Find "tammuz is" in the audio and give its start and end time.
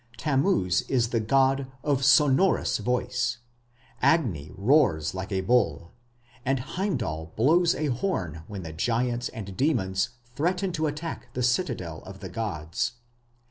0.17-1.09